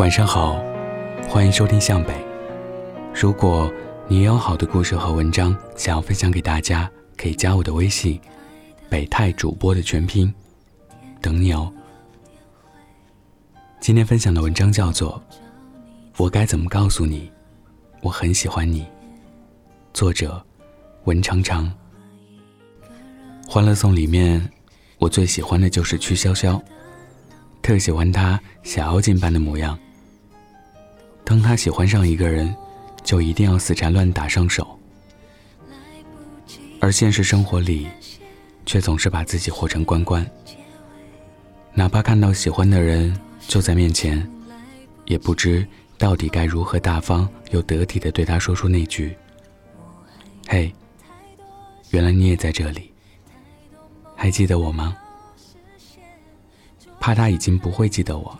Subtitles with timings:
[0.00, 0.58] 晚上好，
[1.28, 2.14] 欢迎收听向北。
[3.14, 3.70] 如果
[4.08, 8.18] 你也有好的故事和文章想要分享给大家，可以加我的微信
[8.88, 10.32] “北泰主播”的全拼，
[11.20, 11.70] 等你哦。
[13.78, 15.22] 今天分享的文章叫做
[16.16, 17.30] 《我该怎么告诉你，
[18.00, 18.80] 我很喜欢你》，
[19.92, 20.42] 作者
[21.04, 21.70] 文长长。
[23.50, 24.50] 《欢乐颂》里面，
[24.96, 26.58] 我最喜欢的就是曲筱绡，
[27.60, 29.78] 特喜欢她小妖精般的模样。
[31.24, 32.54] 当他喜欢上一个人，
[33.04, 34.78] 就一定要死缠烂打上手，
[36.80, 37.86] 而现实生活里，
[38.66, 40.28] 却总是把自己活成关关。
[41.72, 44.28] 哪怕看到喜欢的人就在面前，
[45.04, 49.16] 也不知到底该如何大方又得体的对他说出那句
[50.48, 50.74] ：“嘿，
[51.90, 52.90] 原来你也在这里。”
[54.16, 54.96] 还记得我吗？
[56.98, 58.38] 怕他已经不会记得我，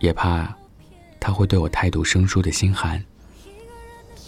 [0.00, 0.54] 也怕
[1.20, 3.02] 他会对我态度生疏的心寒。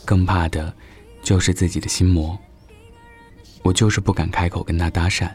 [0.04, 0.74] 更怕的，
[1.22, 2.38] 就是自己的心魔。
[3.62, 5.30] 我就是不敢开口跟他搭讪，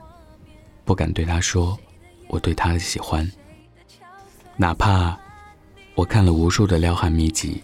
[0.83, 1.77] 不敢对他说
[2.27, 3.31] 我对他的喜欢。
[4.57, 5.17] 哪怕
[5.93, 7.63] 我看了无数的撩汉秘籍，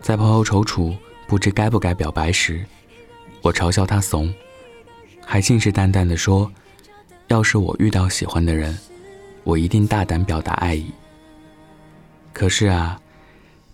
[0.00, 2.64] 在朋友踌躇不知该不该表白时，
[3.42, 4.32] 我嘲笑他怂。
[5.26, 6.50] 还信誓旦旦地说
[7.28, 8.76] ：“要是我遇到喜欢的人，
[9.42, 10.90] 我一定大胆表达爱意。”
[12.34, 13.00] 可是啊，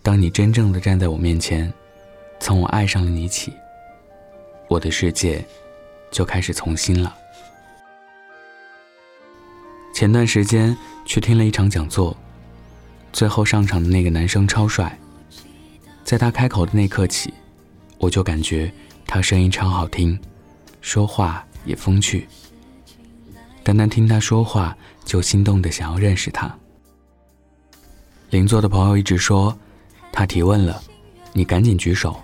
[0.02, 1.72] 当你真正的站在我面前，
[2.38, 3.50] 从我爱上了你起，
[4.68, 5.42] 我的世界
[6.10, 7.16] 就开始重新了。
[9.94, 12.14] 前段时间去听了一场讲座，
[13.14, 14.96] 最后上场的那个男生超帅，
[16.04, 17.32] 在他开口的那刻起，
[17.96, 18.70] 我就感觉
[19.06, 20.20] 他声音超好听。
[20.82, 22.28] 说话也风趣，
[23.64, 26.59] 单单听他说话就心动的想要认识他。
[28.30, 29.56] 邻座的朋友一直说，
[30.12, 30.80] 他提问了，
[31.32, 32.14] 你赶紧举手，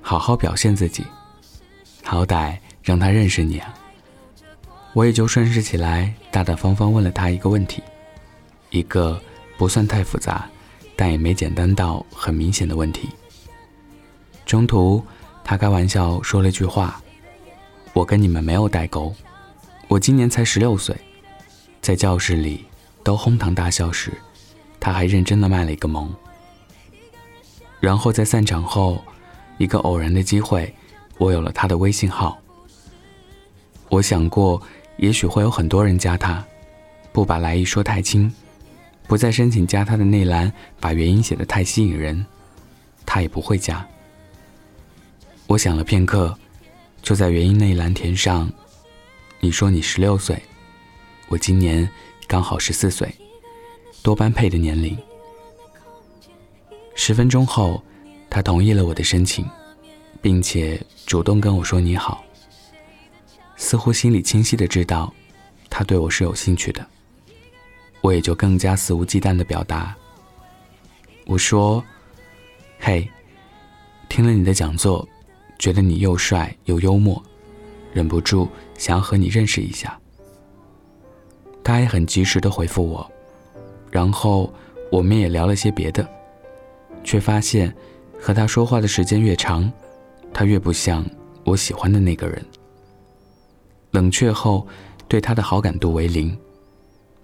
[0.00, 1.04] 好好表现自己，
[2.04, 3.74] 好歹让他认识你啊。
[4.92, 7.82] 我也就顺势起来，大大方方问了他一个问题，
[8.70, 9.20] 一个
[9.58, 10.48] 不算太复杂，
[10.94, 13.08] 但也没简单到很明显的问题。
[14.46, 15.04] 中途，
[15.42, 17.02] 他开玩笑说了句话。
[17.92, 19.12] 我跟你们没有代沟，
[19.88, 20.96] 我今年才十六岁，
[21.80, 22.64] 在教室里
[23.02, 24.12] 都哄堂大笑时，
[24.80, 26.12] 他还认真的卖了一个萌。
[27.78, 29.04] 然后在散场后，
[29.58, 30.74] 一个偶然的机会，
[31.18, 32.36] 我有了他的微信号。
[33.88, 34.60] 我想过，
[34.96, 36.44] 也许会有很多人加他，
[37.12, 38.32] 不把来意说太清，
[39.06, 42.24] 不在申请加他的内栏把原因写得太吸引人，
[43.04, 43.86] 他也不会加。
[45.46, 46.36] 我想了片刻。
[47.02, 48.52] 就在原因那栏填上，
[49.40, 50.38] 你说你十六岁，
[51.28, 51.88] 我今年
[52.28, 53.10] 刚好十四岁，
[54.02, 54.96] 多般配的年龄。
[56.94, 57.82] 十分钟后，
[58.28, 59.46] 他同意了我的申请，
[60.20, 62.24] 并且主动跟我说你好。
[63.56, 65.12] 似乎心里清晰的知道，
[65.68, 66.86] 他对我是有兴趣的，
[68.00, 69.94] 我也就更加肆无忌惮的表达。
[71.26, 71.84] 我说
[72.80, 73.08] ：“嘿，
[74.08, 75.06] 听了你的讲座。”
[75.60, 77.22] 觉得你又帅又幽默，
[77.92, 80.00] 忍不住想要和你认识一下。
[81.62, 83.12] 他也很及时的回复我，
[83.90, 84.52] 然后
[84.90, 86.08] 我们也聊了些别的，
[87.02, 87.74] 却发现
[88.18, 89.70] 和他说话的时间越长，
[90.32, 91.04] 他越不像
[91.44, 92.44] 我喜欢的那个人。
[93.90, 94.66] 冷却后，
[95.08, 96.36] 对他的好感度为零，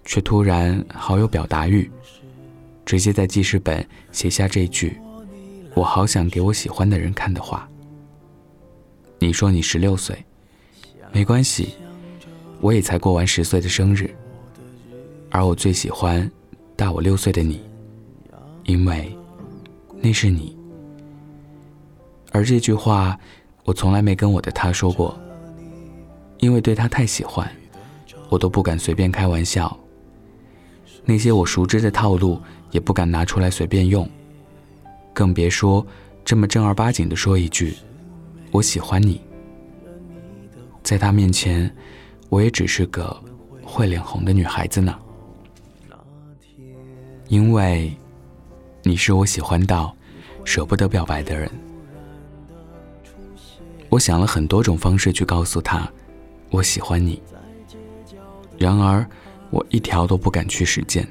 [0.03, 1.89] 却突然好有表达欲，
[2.85, 4.99] 直接在记事本写下这句
[5.73, 7.69] ：“我好想给我喜欢的人看的话。”
[9.19, 10.21] 你说你十六岁，
[11.13, 11.75] 没关系，
[12.59, 14.13] 我也才过完十岁的生日。
[15.31, 16.29] 而我最喜欢
[16.77, 17.59] 大我六岁的你，
[18.65, 19.11] 因为
[19.99, 20.55] 那是你。
[22.31, 23.19] 而这句话，
[23.63, 25.17] 我从来没跟我的他说过，
[26.37, 27.51] 因为对他太喜欢，
[28.29, 29.75] 我都不敢随便开玩笑。
[31.03, 34.07] 那些我熟知的套路，也不敢拿出来随便用，
[35.13, 35.83] 更别说
[36.23, 37.73] 这么正儿八经的说一句。
[38.51, 39.19] 我喜欢你，
[40.83, 41.75] 在他面前，
[42.29, 43.19] 我也只是个
[43.63, 44.95] 会脸红的女孩子呢。
[47.29, 47.93] 因为，
[48.83, 49.93] 你是我喜欢到
[50.45, 51.49] 舍不得表白的人。
[53.89, 55.89] 我想了很多种方式去告诉他，
[56.49, 57.21] 我喜欢你。
[58.57, 59.05] 然而，
[59.49, 61.05] 我一条都不敢去实践，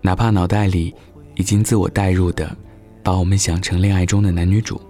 [0.00, 0.92] 哪怕脑袋里
[1.36, 2.56] 已经自我代入的，
[3.02, 4.80] 把我们想成恋爱中的男女主。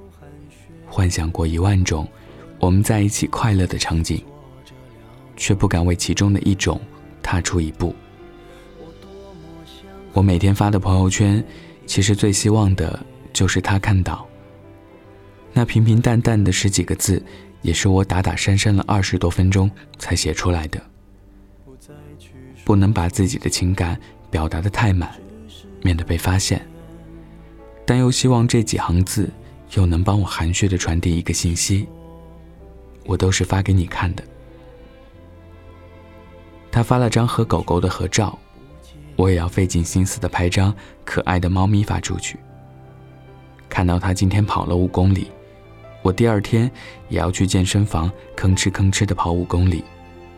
[0.86, 2.08] 幻想过一万种
[2.58, 4.24] 我们在一起快乐的场景，
[5.36, 6.80] 却不敢为其中的一种
[7.22, 7.94] 踏出一步。
[10.12, 11.42] 我每天发的朋友圈，
[11.86, 12.98] 其实最希望的
[13.32, 14.26] 就是他看到。
[15.52, 17.22] 那平平淡淡的十几个字，
[17.62, 20.80] 也是我打打删删了二十多分钟才写出来的。
[22.64, 23.98] 不能把自己的情感
[24.30, 25.10] 表达的太满，
[25.82, 26.60] 免得被发现。
[27.86, 29.30] 但又希望这几行字，
[29.74, 31.88] 又能帮我含蓄的传递一个信息。
[33.06, 34.22] 我都是发给你看的。
[36.70, 38.38] 他发了张和狗狗的合照，
[39.18, 40.72] 我也要费尽心思的拍张
[41.04, 42.38] 可爱的猫咪发出去。
[43.68, 45.28] 看到他今天跑了五公里。
[46.02, 46.70] 我第二天
[47.08, 49.82] 也要去健身房，吭哧吭哧的跑五公里，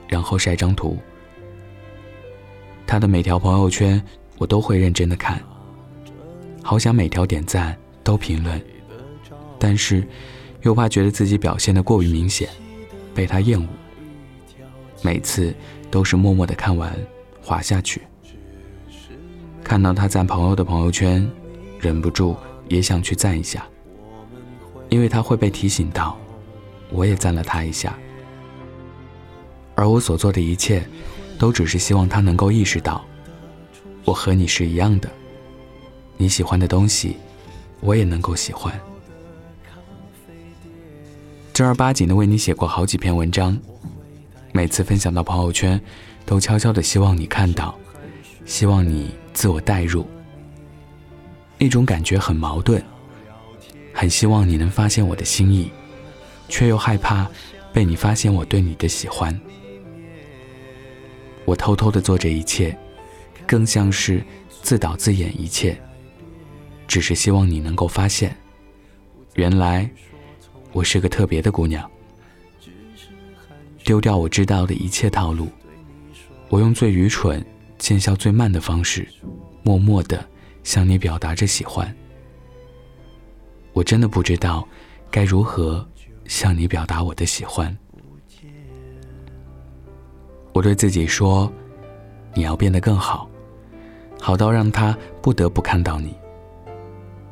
[0.09, 0.97] 然后晒张图。
[2.87, 4.03] 他的每条朋友圈
[4.39, 5.39] 我都会认真的看，
[6.63, 8.61] 好想每条点赞都评论，
[9.59, 10.03] 但是
[10.63, 12.49] 又怕觉得自己表现的过于明显，
[13.15, 13.69] 被他厌恶。
[15.03, 15.55] 每次
[15.91, 16.99] 都是默默的看完，
[17.43, 18.01] 滑下去。
[19.71, 21.25] 看到他赞朋友的朋友圈，
[21.79, 22.37] 忍不住
[22.67, 23.65] 也想去赞一下。
[24.89, 26.19] 因为他会被提醒到，
[26.91, 27.97] 我也赞了他一下，
[29.77, 30.85] 而我所做的一切，
[31.39, 33.05] 都只是希望他能够意识到，
[34.05, 35.09] 我和你是一样的，
[36.17, 37.17] 你喜欢的东西，
[37.79, 38.75] 我也能够喜欢。
[41.53, 43.57] 正儿八经的为你写过好几篇文章，
[44.51, 45.81] 每次分享到朋友圈，
[46.27, 47.79] 都悄悄的希望你看到，
[48.45, 50.07] 希望你自我代入，
[51.59, 52.83] 那种感觉很矛盾。
[53.93, 55.71] 很希望你能发现我的心意，
[56.49, 57.29] 却又害怕
[57.73, 59.39] 被你发现我对你的喜欢。
[61.45, 62.77] 我偷偷的做这一切，
[63.47, 64.23] 更像是
[64.63, 65.77] 自导自演一切，
[66.87, 68.35] 只是希望你能够发现，
[69.35, 69.91] 原来
[70.73, 71.89] 我是个特别的姑娘。
[73.83, 75.49] 丢掉我知道的一切套路，
[76.49, 77.45] 我用最愚蠢、
[77.81, 79.09] 见效最慢的方式，
[79.63, 80.25] 默默的
[80.63, 81.93] 向你表达着喜欢。
[83.73, 84.69] 我真的不知道
[85.11, 85.85] 该如何
[86.27, 87.75] 向你表达我的喜欢。
[90.53, 91.51] 我对自己说
[92.35, 93.29] ：“你要变得更好，
[94.21, 96.15] 好到让他不得不看到你。”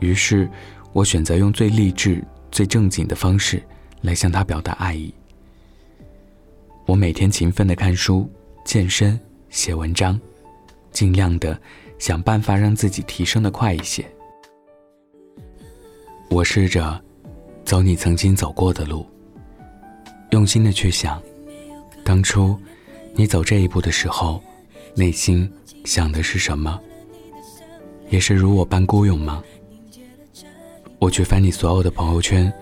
[0.01, 0.49] 于是，
[0.95, 3.63] 我选择用最励志、最正经的方式
[4.01, 5.13] 来向他表达爱意。
[6.87, 8.31] 我每天勤奋的看书、
[8.65, 9.21] 健身、
[9.51, 10.19] 写文章，
[10.91, 11.59] 尽量的
[11.99, 14.05] 想办法让自己提升的快一些。
[16.31, 17.01] 我试着
[17.65, 19.07] 走你曾经走过的路，
[20.31, 21.21] 用心的去想，
[22.05, 22.57] 当初
[23.15, 24.43] 你走这一步的时候，
[24.95, 25.51] 内心
[25.85, 26.79] 想的是什么？
[28.11, 29.43] 也是如我般孤勇吗？
[30.99, 32.53] 我去翻你所有的朋友圈，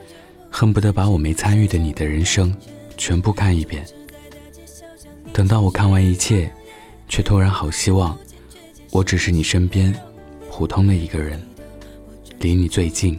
[0.50, 2.54] 恨不得把我没参与的你的人生
[2.96, 3.84] 全部看一遍。
[5.32, 6.52] 等到我看完一切，
[7.08, 8.18] 却突然好希望，
[8.90, 9.94] 我只是你身边
[10.50, 11.40] 普通的一个人，
[12.38, 13.18] 离你最近。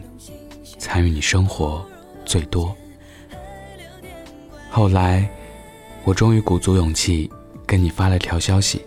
[0.78, 1.84] 参与你生活
[2.24, 2.74] 最多。
[4.70, 5.28] 后来，
[6.04, 7.28] 我终于鼓足勇气
[7.66, 8.80] 跟你发了条消息。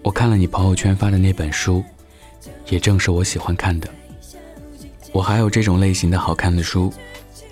[0.00, 1.82] 我看了你朋友圈发的那本书，
[2.68, 3.88] 也正是我喜欢看的。
[5.12, 6.92] 我还有这种类型的好看的书，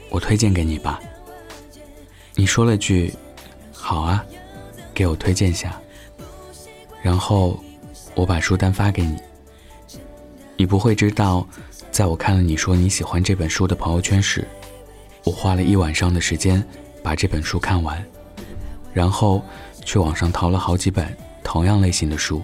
[0.09, 1.01] 我推荐给你吧。
[2.37, 3.13] 你说了句
[3.75, 4.25] “好啊”，
[4.95, 5.79] 给我推荐下。
[7.03, 7.63] 然后
[8.15, 9.17] 我把书单发给你。
[10.57, 11.47] 你不会知道。
[11.91, 14.49] 在我看了你说你喜欢这本书的朋友圈时，
[15.25, 16.67] 我花了一晚上的时间
[17.03, 18.03] 把这本书看完，
[18.95, 19.43] 然后
[19.85, 22.43] 去网上淘了好几本同样类型的书，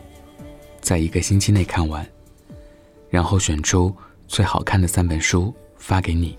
[0.82, 2.06] 在一个星期内看完，
[3.08, 3.90] 然后选出
[4.26, 6.36] 最好看的三本书发给你。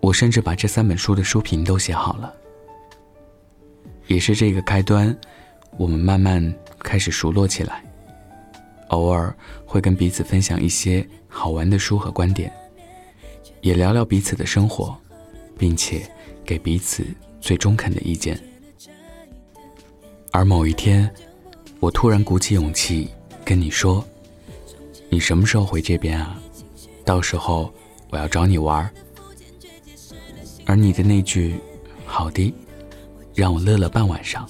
[0.00, 2.34] 我甚至把这三本书的书评都写好了。
[4.08, 5.16] 也是这个开端，
[5.76, 7.82] 我们慢慢开始熟络起来。
[8.88, 12.52] 偶尔会跟彼此分享一些好玩的书和观点，
[13.60, 14.96] 也聊聊彼此的生活，
[15.58, 16.08] 并且
[16.44, 17.04] 给彼此
[17.40, 18.40] 最中肯的意见。
[20.30, 21.10] 而某一天，
[21.80, 23.10] 我突然鼓起勇气
[23.44, 24.04] 跟你说
[25.10, 26.40] ：“你什么时候回这边啊？
[27.04, 27.72] 到时候
[28.10, 28.88] 我要找你玩。”
[30.64, 31.56] 而你的那句
[32.06, 32.54] “好的”，
[33.34, 34.48] 让我乐了半晚上。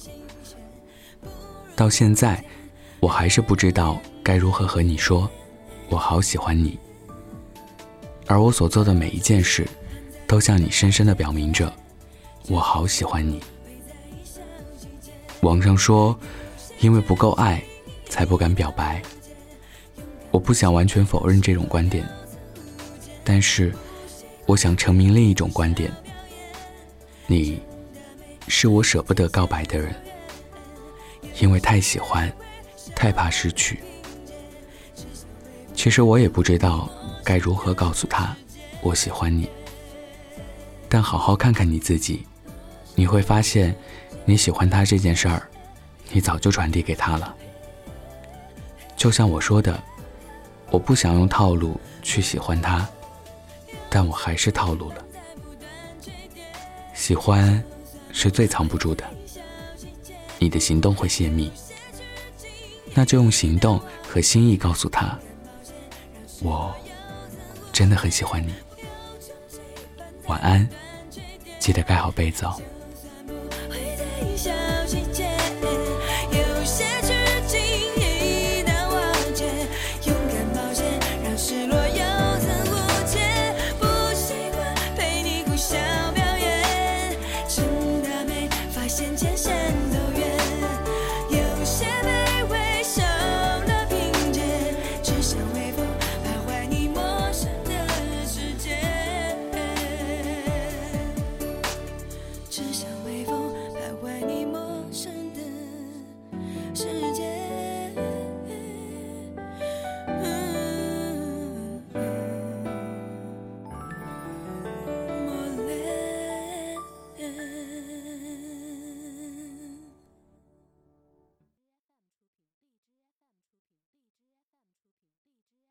[1.76, 2.42] 到现在，
[3.00, 4.00] 我还是不知道。
[4.24, 5.30] 该如何和你说，
[5.88, 6.76] 我好喜欢你？
[8.26, 9.64] 而我所做的每一件事，
[10.26, 11.72] 都向你深深的表明着，
[12.48, 13.40] 我好喜欢你。
[15.42, 16.18] 网上说，
[16.80, 17.62] 因为不够爱，
[18.08, 19.00] 才不敢表白。
[20.32, 22.04] 我不想完全否认这种观点，
[23.22, 23.72] 但是，
[24.46, 25.92] 我想证明另一种观点：
[27.26, 27.60] 你，
[28.48, 29.94] 是我舍不得告白的人，
[31.40, 32.32] 因为太喜欢。
[32.94, 33.80] 太怕失去。
[35.74, 36.88] 其实我也不知道
[37.22, 38.34] 该如何告诉他
[38.80, 39.50] 我喜欢你。
[40.88, 42.26] 但好好看看你自己，
[42.94, 43.76] 你会发现，
[44.24, 45.46] 你喜欢他这件事儿，
[46.10, 47.36] 你早就传递给他了。
[48.96, 49.78] 就像我说的，
[50.70, 52.88] 我不想用套路去喜欢他，
[53.90, 55.04] 但我还是套路了。
[56.94, 57.62] 喜欢
[58.10, 59.04] 是最藏不住的，
[60.38, 61.50] 你的行动会泄密，
[62.94, 65.18] 那就用行动和心意告诉他，
[66.40, 66.74] 我
[67.72, 68.52] 真的很喜欢你。
[70.26, 70.68] 晚安，
[71.58, 72.60] 记得盖好被子哦。